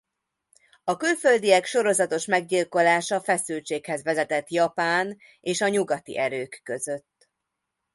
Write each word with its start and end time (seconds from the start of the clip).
A 0.83 0.97
külföldiek 0.97 1.65
sorozatos 1.65 2.25
meggyilkolása 2.25 3.19
feszültséghez 3.21 4.03
vezetett 4.03 4.49
Japán 4.49 5.17
és 5.39 5.61
a 5.61 5.67
nyugati 5.67 6.17
erők 6.17 6.59
között. 6.63 7.29